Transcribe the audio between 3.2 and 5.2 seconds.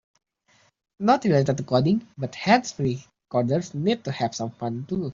coders need to have some fun too.